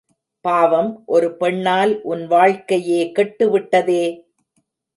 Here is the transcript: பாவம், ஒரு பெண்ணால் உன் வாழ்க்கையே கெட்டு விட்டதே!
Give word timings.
பாவம், 0.45 0.89
ஒரு 1.05 1.27
பெண்ணால் 1.35 2.01
உன் 2.03 2.27
வாழ்க்கையே 2.27 3.11
கெட்டு 3.11 3.47
விட்டதே! 3.49 4.03